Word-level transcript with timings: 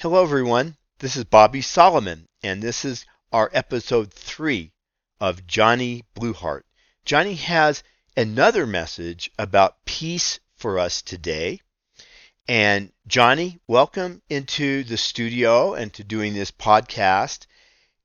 Hello, 0.00 0.22
everyone. 0.22 0.76
This 1.00 1.16
is 1.16 1.24
Bobby 1.24 1.60
Solomon, 1.60 2.28
and 2.44 2.62
this 2.62 2.84
is 2.84 3.04
our 3.32 3.50
episode 3.52 4.12
three 4.14 4.70
of 5.18 5.44
Johnny 5.44 6.04
Blueheart. 6.14 6.62
Johnny 7.04 7.34
has 7.34 7.82
another 8.16 8.64
message 8.64 9.28
about 9.40 9.84
peace 9.86 10.38
for 10.54 10.78
us 10.78 11.02
today. 11.02 11.62
And 12.46 12.92
Johnny, 13.08 13.58
welcome 13.66 14.22
into 14.30 14.84
the 14.84 14.96
studio 14.96 15.74
and 15.74 15.92
to 15.94 16.04
doing 16.04 16.32
this 16.32 16.52
podcast. 16.52 17.48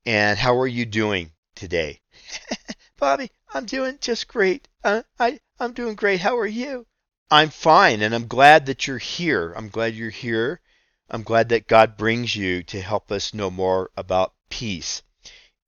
And 0.04 0.36
how 0.36 0.58
are 0.58 0.66
you 0.66 0.86
doing 0.86 1.30
today? 1.54 2.00
Bobby, 2.98 3.30
I'm 3.52 3.66
doing 3.66 3.98
just 4.00 4.26
great. 4.26 4.66
Uh, 4.82 5.04
I 5.20 5.38
I'm 5.60 5.74
doing 5.74 5.94
great. 5.94 6.18
How 6.18 6.36
are 6.38 6.44
you? 6.44 6.88
I'm 7.30 7.50
fine, 7.50 8.02
and 8.02 8.12
I'm 8.16 8.26
glad 8.26 8.66
that 8.66 8.88
you're 8.88 8.98
here. 8.98 9.52
I'm 9.56 9.68
glad 9.68 9.94
you're 9.94 10.10
here. 10.10 10.60
I'm 11.10 11.22
glad 11.22 11.50
that 11.50 11.68
God 11.68 11.96
brings 11.96 12.34
you 12.34 12.62
to 12.64 12.80
help 12.80 13.12
us 13.12 13.34
know 13.34 13.50
more 13.50 13.90
about 13.96 14.34
peace. 14.48 15.02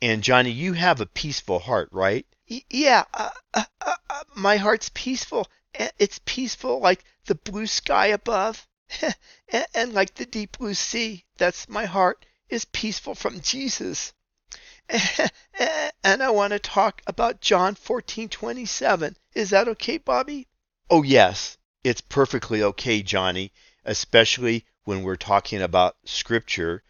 And 0.01 0.23
Johnny, 0.23 0.51
you 0.51 0.73
have 0.73 1.01
a 1.01 1.07
peaceful 1.07 1.59
heart, 1.59 1.89
right? 1.93 2.27
Y- 2.49 2.65
yeah, 2.71 3.05
uh, 3.13 3.31
uh, 3.55 3.65
uh, 3.81 3.97
uh, 4.09 4.23
my 4.35 4.57
heart's 4.57 4.91
peaceful. 4.95 5.49
It's 5.99 6.21
peaceful 6.25 6.81
like 6.81 7.05
the 7.27 7.35
blue 7.35 7.67
sky 7.67 8.07
above, 8.07 8.67
and, 9.49 9.67
and 9.75 9.93
like 9.93 10.15
the 10.15 10.27
deep 10.27 10.59
blue 10.59 10.75
sea. 10.75 11.25
That's 11.37 11.69
my 11.69 11.85
heart 11.85 12.25
is 12.49 12.65
peaceful 12.65 13.15
from 13.15 13.41
Jesus. 13.41 14.13
and 16.05 16.23
I 16.23 16.31
want 16.31 16.53
to 16.53 16.59
talk 16.59 17.03
about 17.07 17.41
John 17.41 17.75
14:27. 17.75 19.17
Is 19.35 19.51
that 19.51 19.69
okay, 19.69 19.99
Bobby? 19.99 20.49
Oh, 20.89 21.03
yes. 21.03 21.59
It's 21.83 22.01
perfectly 22.01 22.63
okay, 22.63 23.03
Johnny, 23.03 23.53
especially 23.85 24.65
when 24.87 25.03
we're 25.03 25.17
talking 25.17 25.61
about 25.61 25.97
scripture. 26.05 26.83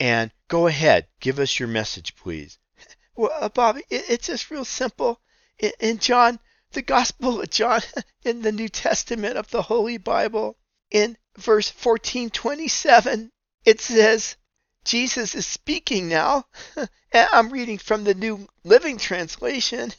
And 0.00 0.32
go 0.48 0.66
ahead, 0.66 1.06
give 1.20 1.38
us 1.38 1.60
your 1.60 1.68
message, 1.68 2.16
please. 2.16 2.58
Well, 3.14 3.30
uh, 3.38 3.50
Bobby, 3.50 3.84
it, 3.90 4.06
it's 4.08 4.28
just 4.28 4.50
real 4.50 4.64
simple. 4.64 5.20
In, 5.58 5.72
in 5.80 5.98
John, 5.98 6.40
the 6.72 6.80
Gospel 6.80 7.42
of 7.42 7.50
John, 7.50 7.82
in 8.24 8.40
the 8.40 8.52
New 8.52 8.70
Testament 8.70 9.36
of 9.36 9.50
the 9.50 9.60
Holy 9.60 9.98
Bible, 9.98 10.56
in 10.90 11.18
verse 11.36 11.68
1427, 11.68 13.30
it 13.66 13.82
says, 13.82 14.36
Jesus 14.82 15.34
is 15.34 15.46
speaking 15.46 16.08
now. 16.08 16.46
I'm 17.12 17.50
reading 17.50 17.76
from 17.76 18.04
the 18.04 18.14
New 18.14 18.48
Living 18.64 18.96
Translation. 18.96 19.92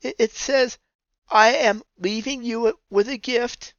it 0.00 0.30
says, 0.30 0.78
I 1.28 1.48
am 1.54 1.82
leaving 1.98 2.44
you 2.44 2.78
with 2.88 3.08
a 3.08 3.18
gift, 3.18 3.74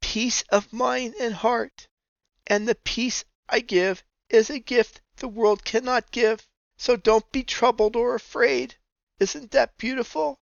peace 0.00 0.42
of 0.50 0.72
mind 0.72 1.14
and 1.20 1.32
heart. 1.32 1.86
And 2.50 2.66
the 2.66 2.74
peace 2.74 3.24
I 3.48 3.60
give 3.60 4.02
is 4.28 4.50
a 4.50 4.58
gift 4.58 5.00
the 5.18 5.28
world 5.28 5.64
cannot 5.64 6.10
give. 6.10 6.48
So 6.76 6.96
don't 6.96 7.30
be 7.30 7.44
troubled 7.44 7.94
or 7.94 8.16
afraid. 8.16 8.76
Isn't 9.20 9.52
that 9.52 9.78
beautiful? 9.78 10.40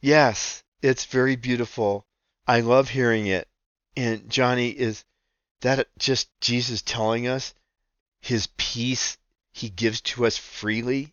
Yes, 0.00 0.62
it's 0.80 1.06
very 1.06 1.34
beautiful. 1.34 2.06
I 2.46 2.60
love 2.60 2.90
hearing 2.90 3.26
it. 3.26 3.48
And 3.96 4.30
Johnny, 4.30 4.68
is 4.68 5.04
that 5.62 5.88
just 5.98 6.28
Jesus 6.40 6.82
telling 6.82 7.26
us 7.26 7.52
his 8.20 8.46
peace 8.56 9.18
he 9.50 9.70
gives 9.70 10.00
to 10.02 10.26
us 10.26 10.36
freely? 10.36 11.12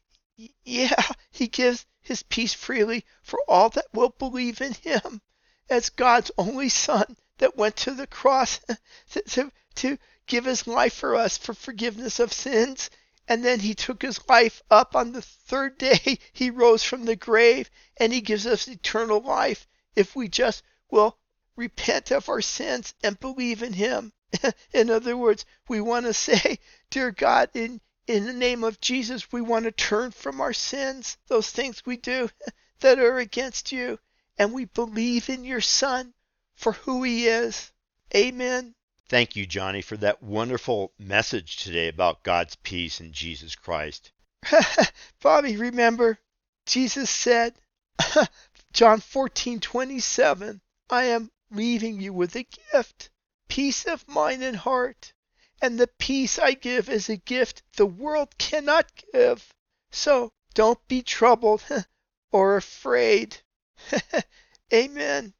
Yeah, 0.63 1.01
he 1.31 1.47
gives 1.47 1.87
his 2.01 2.21
peace 2.21 2.53
freely 2.53 3.05
for 3.23 3.39
all 3.47 3.69
that 3.69 3.91
will 3.91 4.09
believe 4.09 4.61
in 4.61 4.73
him 4.73 5.19
as 5.67 5.89
God's 5.89 6.29
only 6.37 6.69
son 6.69 7.17
that 7.39 7.57
went 7.57 7.75
to 7.77 7.95
the 7.95 8.05
cross 8.05 8.59
to, 9.09 9.21
to, 9.23 9.51
to 9.75 9.97
give 10.27 10.45
his 10.45 10.67
life 10.67 10.93
for 10.93 11.15
us 11.15 11.37
for 11.37 11.53
forgiveness 11.53 12.19
of 12.19 12.31
sins. 12.31 12.89
And 13.27 13.43
then 13.43 13.59
he 13.59 13.73
took 13.73 14.01
his 14.01 14.19
life 14.29 14.61
up 14.69 14.95
on 14.95 15.11
the 15.11 15.21
third 15.21 15.77
day. 15.77 16.19
He 16.33 16.49
rose 16.49 16.83
from 16.83 17.05
the 17.05 17.15
grave 17.15 17.69
and 17.97 18.13
he 18.13 18.21
gives 18.21 18.45
us 18.45 18.67
eternal 18.67 19.19
life 19.19 19.67
if 19.95 20.15
we 20.15 20.27
just 20.27 20.63
will 20.89 21.17
repent 21.55 22.11
of 22.11 22.29
our 22.29 22.41
sins 22.41 22.93
and 23.03 23.19
believe 23.19 23.63
in 23.63 23.73
him. 23.73 24.13
in 24.73 24.89
other 24.89 25.17
words, 25.17 25.45
we 25.67 25.81
want 25.81 26.05
to 26.05 26.13
say, 26.13 26.59
Dear 26.89 27.11
God, 27.11 27.49
in 27.53 27.81
in 28.05 28.25
the 28.25 28.33
name 28.33 28.63
of 28.63 28.79
Jesus, 28.79 29.31
we 29.33 29.41
want 29.41 29.65
to 29.65 29.71
turn 29.71 30.11
from 30.11 30.39
our 30.39 30.53
sins, 30.53 31.17
those 31.27 31.51
things 31.51 31.85
we 31.85 31.97
do 31.97 32.29
that 32.79 32.99
are 32.99 33.17
against 33.17 33.71
you, 33.73 33.99
and 34.37 34.53
we 34.53 34.63
believe 34.63 35.29
in 35.29 35.43
your 35.43 35.59
Son 35.59 36.13
for 36.55 36.71
who 36.71 37.03
he 37.03 37.27
is. 37.27 37.71
Amen. 38.15 38.75
Thank 39.09 39.35
you, 39.35 39.45
Johnny, 39.45 39.81
for 39.81 39.97
that 39.97 40.21
wonderful 40.21 40.91
message 40.99 41.57
today 41.57 41.87
about 41.87 42.23
God's 42.23 42.55
peace 42.55 42.99
in 42.99 43.13
Jesus 43.13 43.55
Christ. 43.55 44.11
Bobby, 45.21 45.57
remember, 45.57 46.19
Jesus 46.65 47.09
said, 47.09 47.55
John 48.73 48.99
14, 48.99 49.59
27, 49.59 50.61
I 50.89 51.03
am 51.05 51.31
leaving 51.51 52.01
you 52.01 52.13
with 52.13 52.35
a 52.35 52.45
gift, 52.73 53.09
peace 53.47 53.85
of 53.85 54.07
mind 54.07 54.43
and 54.43 54.57
heart 54.57 55.13
and 55.61 55.79
the 55.79 55.87
peace 55.87 56.37
I 56.37 56.53
give 56.53 56.87
is 56.87 57.09
a 57.09 57.17
gift 57.17 57.63
the 57.77 57.85
world 57.85 58.37
cannot 58.37 58.91
give. 59.11 59.51
So 59.91 60.31
don't 60.53 60.87
be 60.87 61.01
troubled 61.01 61.63
or 62.31 62.57
afraid. 62.57 63.37
Amen. 64.73 65.33